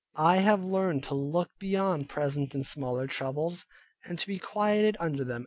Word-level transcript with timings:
I 0.15 0.37
have 0.37 0.63
learned 0.63 1.03
to 1.03 1.13
look 1.13 1.51
beyond 1.59 2.09
present 2.09 2.55
and 2.55 2.65
smaller 2.65 3.05
troubles, 3.05 3.67
and 4.03 4.17
to 4.17 4.25
be 4.25 4.39
quieted 4.39 4.97
under 4.99 5.23
them. 5.23 5.39